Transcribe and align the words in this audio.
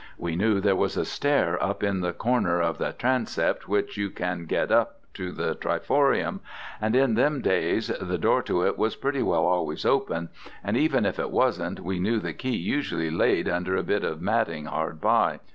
We 0.17 0.35
knew 0.35 0.59
there 0.59 0.75
was 0.75 0.97
a 0.97 1.05
stair 1.05 1.61
up 1.63 1.83
in 1.83 2.01
the 2.01 2.11
corner 2.11 2.59
of 2.59 2.79
the 2.79 2.91
transept 2.91 3.67
which 3.69 3.97
you 3.97 4.09
can 4.09 4.45
get 4.47 4.71
up 4.71 5.01
to 5.13 5.31
the 5.31 5.53
triforium, 5.53 6.39
and 6.81 6.95
in 6.95 7.13
them 7.13 7.39
days 7.39 7.89
the 8.01 8.17
door 8.17 8.41
to 8.41 8.65
it 8.65 8.79
was 8.79 8.95
pretty 8.95 9.21
well 9.21 9.45
always 9.45 9.85
open, 9.85 10.29
and 10.63 10.75
even 10.75 11.05
if 11.05 11.19
it 11.19 11.29
wasn't 11.29 11.81
we 11.81 11.99
knew 11.99 12.19
the 12.19 12.33
key 12.33 12.55
usually 12.57 13.11
laid 13.11 13.47
under 13.47 13.75
a 13.75 13.83
bit 13.83 14.03
of 14.03 14.23
matting 14.23 14.65
hard 14.65 14.99
by. 14.99 15.39